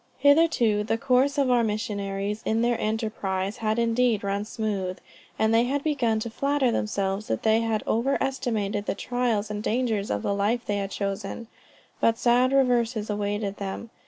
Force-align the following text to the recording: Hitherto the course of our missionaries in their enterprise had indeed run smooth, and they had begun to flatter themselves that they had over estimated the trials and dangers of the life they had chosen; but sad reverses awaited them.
Hitherto 0.17 0.83
the 0.83 0.97
course 0.97 1.37
of 1.37 1.51
our 1.51 1.63
missionaries 1.63 2.41
in 2.43 2.63
their 2.63 2.81
enterprise 2.81 3.57
had 3.57 3.77
indeed 3.77 4.23
run 4.23 4.45
smooth, 4.45 4.97
and 5.37 5.53
they 5.53 5.65
had 5.65 5.83
begun 5.83 6.19
to 6.21 6.29
flatter 6.31 6.71
themselves 6.71 7.27
that 7.27 7.43
they 7.43 7.61
had 7.61 7.83
over 7.85 8.17
estimated 8.19 8.87
the 8.87 8.95
trials 8.95 9.51
and 9.51 9.61
dangers 9.61 10.09
of 10.09 10.23
the 10.23 10.33
life 10.33 10.65
they 10.65 10.77
had 10.77 10.89
chosen; 10.89 11.45
but 11.99 12.17
sad 12.17 12.51
reverses 12.51 13.11
awaited 13.11 13.57
them. 13.57 13.91